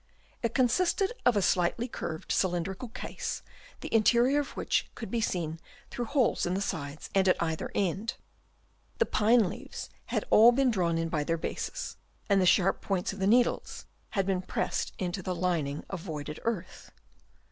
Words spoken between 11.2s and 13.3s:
their bases; and the sharp points of the